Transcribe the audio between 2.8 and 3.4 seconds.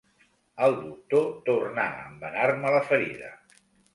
ferida